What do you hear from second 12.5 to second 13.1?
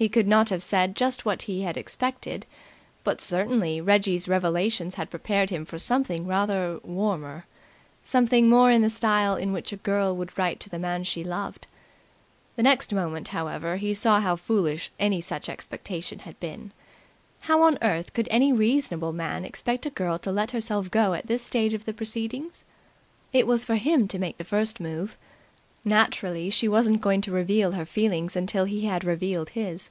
The next